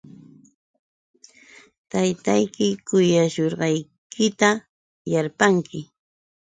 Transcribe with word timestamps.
Taytayki 1.91 2.67
kuyashushqaykita 2.87 4.49
yarpanki. 5.13 5.79